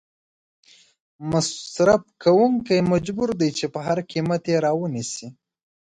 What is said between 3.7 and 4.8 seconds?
په هر قیمت یې را